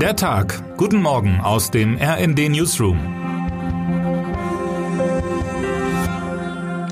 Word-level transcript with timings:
Der 0.00 0.14
Tag. 0.14 0.76
Guten 0.76 1.00
Morgen 1.00 1.40
aus 1.40 1.70
dem 1.70 1.96
RND 1.96 2.50
Newsroom. 2.50 2.98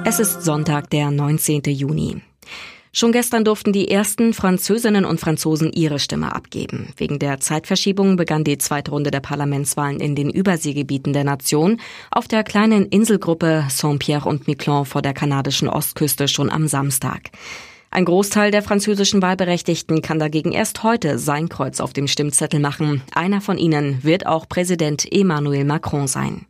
Es 0.06 0.18
ist 0.18 0.42
Sonntag, 0.42 0.88
der 0.88 1.10
19. 1.10 1.64
Juni. 1.64 2.22
Schon 2.94 3.12
gestern 3.12 3.44
durften 3.44 3.74
die 3.74 3.90
ersten 3.90 4.32
Französinnen 4.32 5.04
und 5.04 5.20
Franzosen 5.20 5.70
ihre 5.70 5.98
Stimme 5.98 6.34
abgeben. 6.34 6.94
Wegen 6.96 7.18
der 7.18 7.40
Zeitverschiebung 7.40 8.16
begann 8.16 8.42
die 8.42 8.56
zweite 8.56 8.90
Runde 8.90 9.10
der 9.10 9.20
Parlamentswahlen 9.20 10.00
in 10.00 10.14
den 10.14 10.30
Überseegebieten 10.30 11.12
der 11.12 11.24
Nation 11.24 11.82
auf 12.10 12.26
der 12.26 12.42
kleinen 12.42 12.86
Inselgruppe 12.86 13.66
Saint-Pierre 13.68 14.26
und 14.26 14.46
Miquelon 14.46 14.86
vor 14.86 15.02
der 15.02 15.12
kanadischen 15.12 15.68
Ostküste 15.68 16.26
schon 16.26 16.48
am 16.48 16.68
Samstag. 16.68 17.30
Ein 17.94 18.06
Großteil 18.06 18.50
der 18.50 18.64
französischen 18.64 19.22
Wahlberechtigten 19.22 20.02
kann 20.02 20.18
dagegen 20.18 20.50
erst 20.50 20.82
heute 20.82 21.16
sein 21.16 21.48
Kreuz 21.48 21.78
auf 21.78 21.92
dem 21.92 22.08
Stimmzettel 22.08 22.58
machen. 22.58 23.02
Einer 23.14 23.40
von 23.40 23.56
ihnen 23.56 24.02
wird 24.02 24.26
auch 24.26 24.48
Präsident 24.48 25.06
Emmanuel 25.12 25.64
Macron 25.64 26.08
sein. 26.08 26.44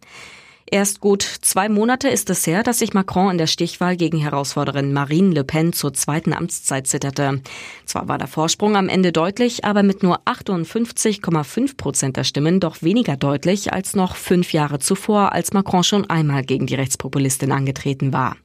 Erst 0.71 1.01
gut 1.01 1.23
zwei 1.23 1.69
Monate 1.69 2.09
ist 2.09 2.31
es 2.31 2.47
her, 2.47 2.63
dass 2.63 2.79
sich 2.79 2.95
Macron 2.95 3.33
in 3.33 3.39
der 3.39 3.47
Stichwahl 3.47 3.97
gegen 3.97 4.19
Herausforderin 4.19 4.95
Marine 4.95 5.35
Le 5.35 5.45
Pen 5.45 5.75
zur 5.75 5.93
zweiten 5.93 6.33
Amtszeit 6.33 6.87
zitterte. 6.87 7.43
Zwar 7.85 8.09
war 8.09 8.17
der 8.17 8.29
Vorsprung 8.29 8.75
am 8.75 8.89
Ende 8.89 9.13
deutlich, 9.13 9.65
aber 9.65 9.83
mit 9.83 10.03
nur 10.03 10.21
58,5 10.27 11.77
Prozent 11.77 12.17
der 12.17 12.25
Stimmen 12.25 12.61
doch 12.61 12.83
weniger 12.83 13.17
deutlich 13.17 13.75
als 13.75 13.95
noch 13.95 14.17
fünf 14.17 14.53
Jahre 14.55 14.79
zuvor, 14.79 15.33
als 15.33 15.53
Macron 15.53 15.85
schon 15.85 16.09
einmal 16.09 16.43
gegen 16.43 16.67
die 16.67 16.77
Rechtspopulistin 16.77 17.53
angetreten 17.53 18.15
war. 18.15 18.37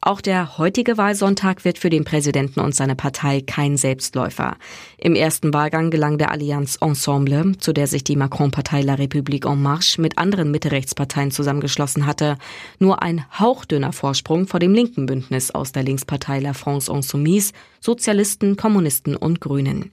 Auch 0.00 0.20
der 0.20 0.56
heutige 0.58 0.98
Wahlsonntag 0.98 1.64
wird 1.64 1.78
für 1.78 1.90
den 1.90 2.04
Präsidenten 2.04 2.60
und 2.60 2.76
seine 2.76 2.94
Partei 2.94 3.40
kein 3.40 3.76
Selbstläufer. 3.76 4.56
Im 4.98 5.16
ersten 5.16 5.52
Wahlgang 5.52 5.90
gelang 5.90 6.16
der 6.16 6.30
Allianz 6.30 6.76
Ensemble, 6.80 7.58
zu 7.58 7.72
der 7.72 7.88
sich 7.88 8.04
die 8.04 8.14
Macron-Partei 8.14 8.82
La 8.82 8.94
République 8.94 9.50
en 9.50 9.60
Marche 9.60 10.00
mit 10.00 10.16
anderen 10.16 10.52
Mitte-Rechtsparteien 10.52 11.32
zusammengeschlossen 11.66 12.06
hatte, 12.06 12.38
nur 12.78 13.02
ein 13.02 13.24
hauchdünner 13.38 13.92
Vorsprung 13.92 14.46
vor 14.46 14.60
dem 14.60 14.72
linken 14.74 15.06
Bündnis 15.06 15.50
aus 15.50 15.72
der 15.72 15.82
Linkspartei 15.82 16.40
La 16.40 16.54
France 16.54 16.90
Insoumise, 16.92 17.52
Sozialisten, 17.80 18.56
Kommunisten 18.56 19.16
und 19.16 19.40
Grünen. 19.40 19.90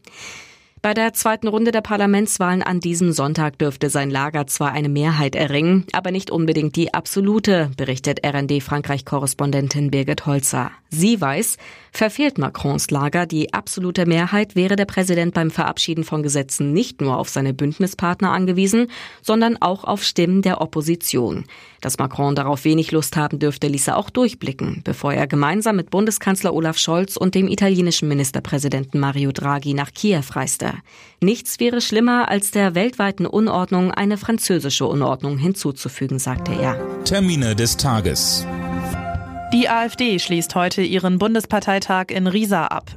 Bei 0.83 0.93
der 0.93 1.13
zweiten 1.13 1.47
Runde 1.47 1.71
der 1.71 1.79
Parlamentswahlen 1.79 2.61
an 2.61 2.81
diesem 2.81 3.13
Sonntag 3.13 3.57
dürfte 3.57 3.89
sein 3.89 4.09
Lager 4.11 4.47
zwar 4.47 4.73
eine 4.73 4.89
Mehrheit 4.89 5.33
erringen, 5.33 5.85
aber 5.93 6.11
nicht 6.11 6.29
unbedingt 6.29 6.75
die 6.75 6.93
absolute, 6.93 7.71
berichtet 7.77 8.19
RND 8.21 8.61
Frankreich-Korrespondentin 8.61 9.91
Birgit 9.91 10.25
Holzer. 10.25 10.71
Sie 10.89 11.21
weiß, 11.21 11.55
verfehlt 11.93 12.37
Macrons 12.37 12.91
Lager 12.91 13.25
die 13.25 13.53
absolute 13.53 14.05
Mehrheit, 14.05 14.57
wäre 14.57 14.75
der 14.75 14.83
Präsident 14.83 15.33
beim 15.33 15.51
Verabschieden 15.51 16.03
von 16.03 16.21
Gesetzen 16.21 16.73
nicht 16.73 16.99
nur 16.99 17.17
auf 17.17 17.29
seine 17.29 17.53
Bündnispartner 17.53 18.31
angewiesen, 18.31 18.87
sondern 19.21 19.55
auch 19.61 19.85
auf 19.85 20.03
Stimmen 20.03 20.41
der 20.41 20.59
Opposition. 20.59 21.45
Dass 21.79 21.97
Macron 21.97 22.35
darauf 22.35 22.65
wenig 22.65 22.91
Lust 22.91 23.15
haben 23.15 23.39
dürfte, 23.39 23.67
ließ 23.67 23.87
er 23.87 23.97
auch 23.97 24.09
durchblicken, 24.09 24.81
bevor 24.83 25.13
er 25.13 25.27
gemeinsam 25.27 25.77
mit 25.77 25.91
Bundeskanzler 25.91 26.53
Olaf 26.53 26.77
Scholz 26.77 27.15
und 27.15 27.35
dem 27.35 27.47
italienischen 27.47 28.09
Ministerpräsidenten 28.09 28.99
Mario 28.99 29.31
Draghi 29.31 29.73
nach 29.73 29.93
Kiew 29.93 30.23
reiste. 30.31 30.72
Nichts 31.21 31.59
wäre 31.59 31.81
schlimmer, 31.81 32.29
als 32.29 32.51
der 32.51 32.75
weltweiten 32.75 33.25
Unordnung 33.25 33.91
eine 33.91 34.17
französische 34.17 34.85
Unordnung 34.85 35.37
hinzuzufügen, 35.37 36.19
sagte 36.19 36.53
er. 36.53 36.77
Termine 37.05 37.55
des 37.55 37.77
Tages. 37.77 38.45
Die 39.53 39.69
AfD 39.69 40.17
schließt 40.17 40.55
heute 40.55 40.81
ihren 40.81 41.19
Bundesparteitag 41.19 42.05
in 42.09 42.27
Riesa 42.27 42.65
ab. 42.65 42.91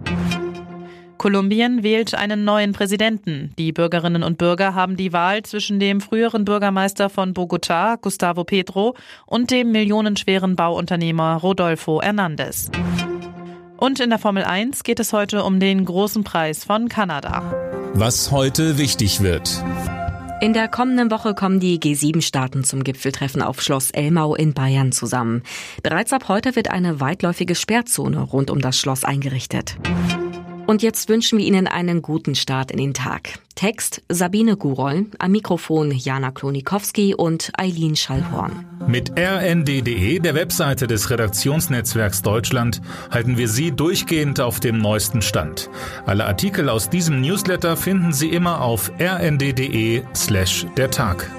Kolumbien 1.19 1.83
wählt 1.83 2.15
einen 2.15 2.45
neuen 2.45 2.73
Präsidenten. 2.73 3.53
Die 3.59 3.73
Bürgerinnen 3.73 4.23
und 4.23 4.39
Bürger 4.39 4.75
haben 4.75 4.97
die 4.97 5.13
Wahl 5.13 5.43
zwischen 5.43 5.81
dem 5.81 6.01
früheren 6.01 6.45
Bürgermeister 6.45 7.11
von 7.11 7.35
Bogotá, 7.35 7.97
Gustavo 8.01 8.45
Petro, 8.45 8.95
und 9.27 9.51
dem 9.51 9.73
millionenschweren 9.73 10.57
Bauunternehmer 10.57 11.37
Rodolfo 11.37 12.01
Hernández. 12.01 12.71
Und 13.79 14.01
in 14.01 14.11
der 14.11 14.19
Formel 14.19 14.45
1 14.45 14.85
geht 14.85 15.01
es 15.01 15.13
heute 15.13 15.45
um 15.45 15.61
den 15.61 15.85
großen 15.85 16.25
Preis 16.25 16.65
von 16.65 16.89
Kanada. 16.89 17.53
Was 17.93 18.31
heute 18.31 18.79
wichtig 18.79 19.21
wird. 19.23 19.63
In 20.41 20.53
der 20.53 20.69
kommenden 20.69 21.11
Woche 21.11 21.35
kommen 21.35 21.61
die 21.61 21.79
G7-Staaten 21.79 22.63
zum 22.65 22.85
Gipfeltreffen 22.85 23.41
auf 23.43 23.63
Schloss 23.63 23.91
Elmau 23.91 24.35
in 24.35 24.53
Bayern 24.53 24.93
zusammen. 24.93 25.43
Bereits 25.83 26.13
ab 26.13 26.29
heute 26.29 26.57
wird 26.57 26.71
eine 26.71 27.01
weitläufige 27.01 27.55
Sperrzone 27.55 28.21
rund 28.21 28.51
um 28.51 28.61
das 28.61 28.79
Schloss 28.79 29.05
eingerichtet. 29.05 29.77
Und 30.67 30.83
jetzt 30.83 31.09
wünschen 31.09 31.39
wir 31.39 31.47
Ihnen 31.47 31.69
einen 31.69 32.03
guten 32.03 32.35
Start 32.35 32.71
in 32.71 32.79
den 32.79 32.93
Tag. 32.93 33.39
Text 33.55 34.03
Sabine 34.09 34.57
Gurol, 34.57 35.07
am 35.19 35.31
Mikrofon 35.31 35.93
Jana 35.93 36.31
Klonikowski 36.31 37.15
und 37.15 37.53
Eileen 37.57 37.97
Schallhorn. 37.97 38.67
Mit 38.87 39.13
rnd.de, 39.19 40.19
der 40.19 40.35
Webseite 40.35 40.87
des 40.87 41.09
Redaktionsnetzwerks 41.09 42.23
Deutschland, 42.23 42.83
halten 43.11 43.39
wir 43.39 43.49
Sie 43.49 43.71
durchgehend 43.73 44.41
auf 44.41 44.61
dem 44.61 44.79
neuesten 44.79 45.23
Stand. 45.23 45.71
Alle 46.05 46.27
Artikel 46.27 46.69
aus 46.69 46.91
diesem 46.91 47.21
Newsletter 47.21 47.77
finden 47.77 48.13
Sie 48.13 48.29
immer 48.29 48.61
auf 48.61 48.91
rnd.de 49.01 50.03
slash 50.15 50.67
der 50.77 50.91
Tag. 50.91 51.31